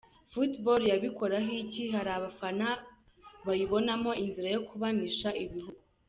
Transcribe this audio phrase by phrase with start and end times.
[0.31, 1.83] Football yabikoraho iki?
[1.95, 2.67] Hari abafana
[3.45, 5.81] bayibonamo inzira yo kubanisha ibihugu.